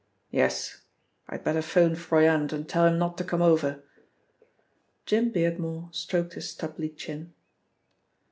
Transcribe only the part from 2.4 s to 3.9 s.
and tell him not to come over."